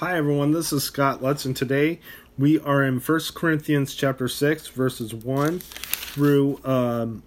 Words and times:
Hi 0.00 0.18
everyone, 0.18 0.50
this 0.50 0.74
is 0.74 0.84
Scott 0.84 1.22
Lutz, 1.22 1.46
and 1.46 1.56
today 1.56 2.00
we 2.36 2.60
are 2.60 2.84
in 2.84 3.00
1 3.00 3.20
Corinthians 3.34 3.94
chapter 3.94 4.28
6, 4.28 4.68
verses 4.68 5.14
1 5.14 5.60
through 5.60 6.60
um, 6.66 7.22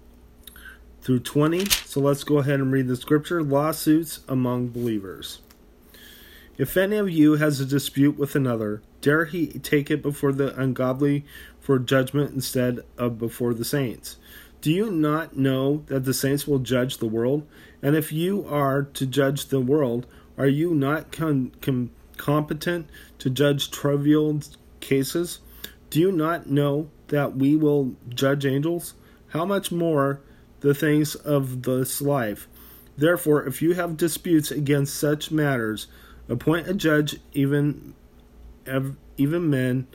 through 1.01 1.21
20. 1.21 1.65
So 1.65 1.99
let's 1.99 2.23
go 2.23 2.37
ahead 2.37 2.59
and 2.59 2.71
read 2.71 2.87
the 2.87 2.95
scripture. 2.95 3.41
Lawsuits 3.41 4.19
among 4.27 4.67
believers. 4.67 5.41
If 6.59 6.77
any 6.77 6.97
of 6.97 7.09
you 7.09 7.37
has 7.37 7.59
a 7.59 7.65
dispute 7.65 8.19
with 8.19 8.35
another, 8.35 8.83
dare 9.01 9.25
he 9.25 9.47
take 9.47 9.89
it 9.89 10.03
before 10.03 10.31
the 10.31 10.55
ungodly 10.55 11.25
for 11.59 11.79
judgment 11.79 12.35
instead 12.35 12.81
of 12.99 13.17
before 13.17 13.55
the 13.55 13.65
saints? 13.65 14.17
Do 14.61 14.71
you 14.71 14.91
not 14.91 15.35
know 15.35 15.85
that 15.87 16.05
the 16.05 16.13
saints 16.13 16.47
will 16.47 16.59
judge 16.59 16.97
the 16.97 17.07
world? 17.07 17.47
And 17.81 17.95
if 17.95 18.11
you 18.11 18.45
are 18.47 18.83
to 18.83 19.07
judge 19.07 19.47
the 19.47 19.59
world, 19.59 20.05
are 20.37 20.47
you 20.47 20.75
not 20.75 21.11
con- 21.11 21.51
competent 22.19 22.87
to 23.17 23.31
judge 23.31 23.71
trivial 23.71 24.39
cases? 24.79 25.39
Do 25.89 25.99
you 25.99 26.11
not 26.11 26.47
know 26.47 26.91
that 27.07 27.35
we 27.35 27.55
will 27.55 27.95
judge 28.09 28.45
angels? 28.45 28.93
How 29.29 29.45
much 29.45 29.71
more 29.71 30.21
the 30.59 30.75
things 30.75 31.15
of 31.15 31.63
this 31.63 31.99
life? 31.99 32.47
Therefore, 32.95 33.47
if 33.47 33.61
you 33.61 33.73
have 33.73 33.97
disputes 33.97 34.51
against 34.51 34.95
such 34.95 35.31
matters, 35.31 35.87
appoint 36.27 36.67
a 36.67 36.73
judge, 36.73 37.17
even 37.33 37.95
even 39.17 39.49
men 39.49 39.87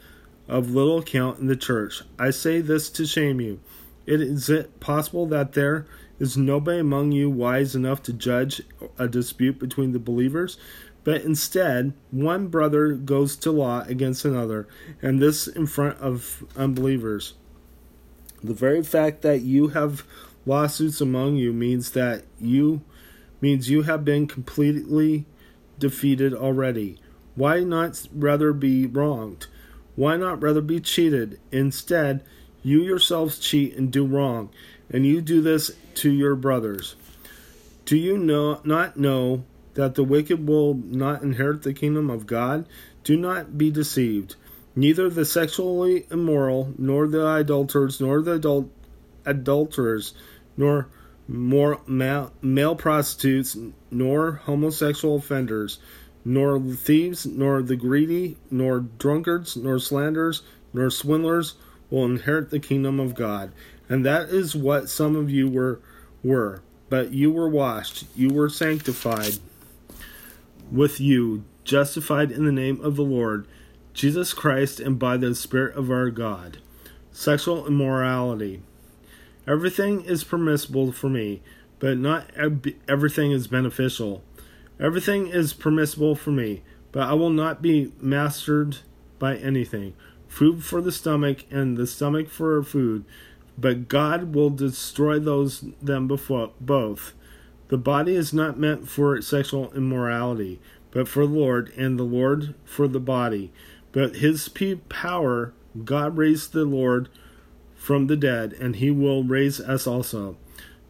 of 0.49 0.71
little 0.71 0.99
account 0.99 1.39
in 1.39 1.47
the 1.47 1.57
church. 1.57 2.03
I 2.19 2.31
say 2.31 2.61
this 2.61 2.91
to 2.91 3.07
shame 3.07 3.41
you. 3.41 3.61
It 4.07 4.21
is 4.21 4.49
it 4.49 4.81
possible 4.81 5.27
that 5.27 5.53
there 5.53 5.87
is 6.19 6.37
nobody 6.37 6.79
among 6.79 7.13
you 7.13 7.31
wise 7.31 7.75
enough 7.75 8.03
to 8.05 8.13
judge 8.13 8.63
a 8.99 9.09
dispute 9.09 9.59
between 9.59 9.93
the 9.93 9.99
believers? 9.99 10.59
But 11.05 11.23
instead, 11.23 11.93
one 12.11 12.49
brother 12.49 12.95
goes 12.95 13.37
to 13.37 13.51
law 13.51 13.85
against 13.87 14.25
another, 14.25 14.67
and 15.03 15.21
this 15.21 15.47
in 15.47 15.67
front 15.67 15.99
of 15.99 16.45
unbelievers. 16.57 17.35
The 18.43 18.55
very 18.55 18.83
fact 18.83 19.23
that 19.23 19.43
you 19.43 19.69
have 19.69 20.05
lawsuits 20.47 21.01
among 21.01 21.37
you 21.37 21.53
means 21.53 21.93
that 21.93 22.25
you 22.41 22.83
means 23.41 23.69
you 23.69 23.83
have 23.83 24.05
been 24.05 24.27
completely 24.27 25.27
defeated 25.79 26.33
already. 26.33 26.99
Why 27.35 27.61
not 27.61 28.07
rather 28.15 28.53
be 28.53 28.87
wronged? 28.87 29.47
Why 29.97 30.17
not 30.17 30.43
rather 30.43 30.63
be 30.63 30.81
cheated? 30.81 31.41
Instead, 31.53 32.25
you 32.65 32.81
yourselves 32.81 33.39
cheat 33.39 33.77
and 33.77 33.93
do 33.93 34.05
wrong, 34.05 34.49
and 34.91 35.07
you 35.07 35.21
do 35.21 35.41
this 35.41 35.71
to 35.95 36.11
your 36.11 36.35
brothers. 36.35 36.97
Do 37.85 37.97
you 37.97 38.17
know 38.17 38.61
not 38.65 38.97
know 38.97 39.45
that 39.75 39.95
the 39.95 40.03
wicked 40.03 40.49
will 40.49 40.75
not 40.75 41.23
inherit 41.23 41.63
the 41.63 41.75
kingdom 41.75 42.09
of 42.09 42.27
God? 42.27 42.67
Do 43.05 43.17
not 43.17 43.59
be 43.59 43.71
deceived. 43.71 44.37
Neither 44.75 45.11
the 45.11 45.25
sexually 45.25 46.07
immoral, 46.11 46.73
nor 46.79 47.07
the 47.07 47.25
idolaters, 47.25 48.01
nor 48.01 48.23
the 48.23 48.33
adult, 48.33 48.71
adulterers, 49.27 50.15
nor 50.57 50.89
more 51.29 51.81
male, 51.87 52.33
male 52.41 52.75
prostitutes, 52.75 53.57
nor 53.91 54.33
homosexual 54.33 55.17
offenders, 55.17 55.79
nor 56.25 56.59
thieves, 56.59 57.27
nor 57.27 57.63
the 57.63 57.77
greedy, 57.77 58.37
nor 58.51 58.81
drunkards, 58.81 59.57
nor 59.57 59.79
slanderers, 59.79 60.43
nor 60.73 60.91
swindlers 60.91 61.55
will 61.91 62.05
inherit 62.05 62.51
the 62.51 62.61
kingdom 62.61 62.99
of 62.99 63.15
God. 63.15 63.53
And 63.89 64.05
that 64.05 64.31
is 64.31 64.57
what 64.57 64.89
some 64.89 65.17
of 65.17 65.31
you 65.31 65.49
were 65.49 65.81
were. 66.23 66.63
But 66.89 67.13
you 67.13 67.31
were 67.31 67.49
washed, 67.49 68.05
you 68.15 68.31
were 68.31 68.49
sanctified 68.49 69.39
with 70.71 71.01
you, 71.01 71.45
justified 71.65 72.31
in 72.31 72.45
the 72.45 72.53
name 72.53 72.81
of 72.81 72.97
the 72.97 73.03
Lord 73.03 73.47
Jesus 73.95 74.35
Christ 74.35 74.81
and 74.81 74.99
by 74.99 75.17
the 75.17 75.35
Spirit 75.35 75.77
of 75.77 75.91
our 75.91 76.11
God. 76.11 76.59
Sexual 77.13 77.67
immorality. 77.67 78.61
Everything 79.47 80.05
is 80.05 80.25
permissible 80.25 80.91
for 80.91 81.09
me, 81.09 81.43
but 81.79 81.97
not 81.97 82.29
everything 82.89 83.31
is 83.31 83.47
beneficial. 83.47 84.25
Everything 84.81 85.29
is 85.29 85.53
permissible 85.53 86.17
for 86.17 86.33
me, 86.33 86.63
but 86.91 87.05
I 87.05 87.13
will 87.13 87.31
not 87.31 87.63
be 87.63 87.93
mastered 88.01 88.79
by 89.21 89.37
anything. 89.37 89.95
Food 90.35 90.65
for 90.65 90.81
the 90.81 90.91
stomach, 90.91 91.45
and 91.49 91.77
the 91.77 91.87
stomach 91.87 92.29
for 92.29 92.61
food, 92.65 93.05
but 93.57 93.87
God 93.87 94.35
will 94.35 94.51
destroy 94.51 95.21
those 95.21 95.65
them 95.81 96.09
before 96.09 96.51
both. 96.61 97.15
The 97.69 97.79
body 97.79 98.17
is 98.17 98.35
not 98.35 98.59
meant 98.59 98.89
for 98.89 99.23
sexual 99.23 99.73
immorality, 99.75 100.59
but 100.91 101.07
for 101.07 101.25
the 101.25 101.33
Lord, 101.33 101.73
and 101.77 101.97
the 101.97 102.03
Lord 102.03 102.57
for 102.65 102.89
the 102.89 102.99
body. 102.99 103.53
But 103.93 104.17
his 104.17 104.51
power, 104.89 105.53
God 105.85 106.19
raised 106.19 106.53
the 106.53 106.65
Lord 106.65 107.09
from 107.77 108.09
the 108.09 108.17
dead, 108.17 108.55
and 108.55 108.75
he 108.75 108.91
will 108.91 109.23
raise 109.23 109.61
us 109.61 109.87
also. 109.87 110.37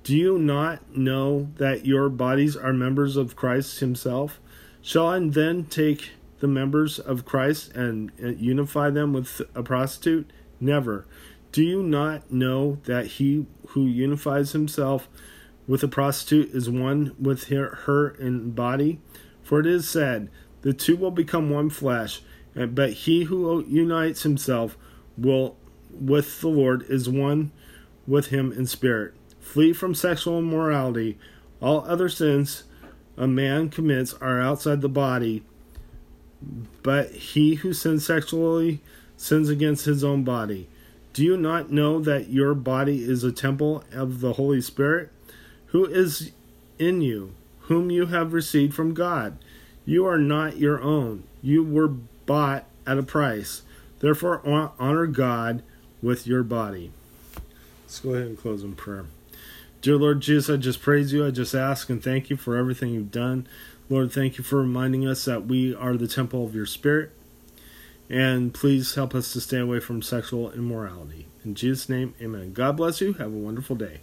Do 0.05 0.17
you 0.17 0.39
not 0.39 0.97
know 0.97 1.51
that 1.59 1.85
your 1.85 2.09
bodies 2.09 2.57
are 2.57 2.73
members 2.73 3.19
of 3.19 3.37
Christ 3.37 3.81
himself? 3.81 4.41
Shall 4.81 5.09
I 5.09 5.19
then 5.19 5.67
take 5.67 6.13
the 6.45 6.49
members 6.49 6.99
of 6.99 7.25
Christ 7.25 7.73
and 7.73 8.13
uh, 8.23 8.29
unify 8.29 8.91
them 8.91 9.15
with 9.15 9.41
a 9.55 9.63
prostitute? 9.63 10.31
Never. 10.61 11.07
Do 11.53 11.65
you 11.65 11.83
not 11.83 12.31
know 12.31 12.79
that 12.85 13.07
he 13.07 13.47
who 13.69 13.87
unifies 13.87 14.53
himself 14.53 15.09
with 15.67 15.83
a 15.83 15.89
prostitute 15.89 16.55
is 16.55 16.69
one 16.69 17.15
with 17.19 17.45
her, 17.45 17.81
her 17.85 18.11
in 18.11 18.51
body. 18.51 19.01
For 19.43 19.61
it 19.61 19.67
is 19.67 19.89
said, 19.89 20.31
The 20.63 20.73
two 20.73 20.97
will 20.97 21.11
become 21.11 21.51
one 21.51 21.71
flesh, 21.71 22.23
but 22.55 22.93
he 22.93 23.25
who 23.25 23.65
unites 23.67 24.23
himself 24.23 24.77
will 25.17 25.57
with 25.91 26.41
the 26.41 26.49
Lord 26.49 26.85
is 26.89 27.09
one 27.09 27.53
with 28.07 28.27
him 28.27 28.53
in 28.53 28.67
spirit. 28.67 29.15
Flee 29.41 29.73
from 29.73 29.95
sexual 29.95 30.39
immorality. 30.39 31.19
All 31.61 31.85
other 31.87 32.09
sins 32.09 32.65
a 33.17 33.29
man 33.29 33.69
commits 33.69 34.13
are 34.15 34.41
outside 34.41 34.81
the 34.81 34.89
body, 34.89 35.45
but 36.83 37.11
he 37.11 37.57
who 37.57 37.73
sins 37.73 38.07
sexually 38.07 38.81
sins 39.17 39.49
against 39.49 39.85
his 39.85 40.05
own 40.05 40.25
body. 40.25 40.69
Do 41.13 41.25
you 41.25 41.37
not 41.37 41.71
know 41.71 42.01
that 42.01 42.29
your 42.29 42.55
body 42.55 43.05
is 43.05 43.23
a 43.23 43.33
temple 43.33 43.85
of 43.93 44.21
the 44.21 44.35
Holy 44.35 44.61
Spirit? 44.61 45.11
who 45.75 45.85
is 45.87 46.31
in 46.79 47.01
you, 47.03 47.35
whom 47.63 47.91
you 47.91 48.07
have 48.07 48.33
received 48.33 48.73
from 48.73 48.95
God. 48.95 49.37
You 49.85 50.07
are 50.07 50.19
not 50.19 50.57
your 50.57 50.81
own. 50.81 51.25
You 51.43 51.65
were 51.65 51.89
bought 51.89 52.65
at 52.87 52.97
a 52.97 53.03
price. 53.03 53.63
Therefore, 53.99 54.41
honor 54.79 55.09
God 55.09 55.65
with 56.01 56.29
your 56.29 56.45
body. 56.45 56.93
Let's 57.83 57.99
go 57.99 58.11
ahead 58.11 58.29
and 58.29 58.39
close 58.39 58.63
in 58.63 58.77
prayer. 58.77 59.07
Dear 59.83 59.97
Lord 59.97 60.21
Jesus, 60.21 60.49
I 60.49 60.59
just 60.59 60.81
praise 60.81 61.13
you. 61.13 61.27
I 61.27 61.33
just 61.33 61.57
ask 61.57 61.91
and 61.91 62.01
thank 62.01 62.31
you 62.31 62.37
for 62.37 62.57
everything 62.57 62.91
you've 62.91 63.11
done. 63.11 63.49
Lord, 63.91 64.13
thank 64.13 64.39
you 64.39 64.45
for 64.45 64.57
reminding 64.59 65.07
us 65.07 65.25
that 65.27 65.47
we 65.47 65.75
are 65.75 65.97
the 65.97 66.09
temple 66.09 66.45
of 66.45 66.55
your 66.55 66.67
spirit. 66.67 67.11
And 68.09 68.53
please 68.53 68.95
help 68.95 69.15
us 69.15 69.33
to 69.33 69.41
stay 69.41 69.59
away 69.59 69.81
from 69.81 70.03
sexual 70.03 70.53
immorality. 70.53 71.27
In 71.45 71.55
Jesus' 71.55 71.89
name, 71.89 72.15
amen. 72.21 72.53
God 72.53 72.77
bless 72.77 73.01
you. 73.01 73.15
Have 73.15 73.33
a 73.33 73.37
wonderful 73.37 73.77
day. 73.77 74.01